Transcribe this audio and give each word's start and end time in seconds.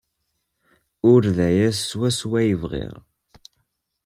Ur 1.11 1.21
d 1.35 1.37
aya 1.49 1.69
swaswa 1.73 2.35
ay 2.41 2.53
bɣiɣ. 2.61 2.93